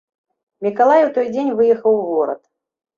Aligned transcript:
Мікалай 0.69 1.05
у 1.09 1.13
той 1.19 1.31
дзень 1.37 1.55
выехаў 1.63 1.93
у 2.03 2.05
горад. 2.11 2.41